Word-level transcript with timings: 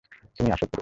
তুমিই 0.35 0.53
আসল 0.53 0.67
পুরুষ। 0.67 0.79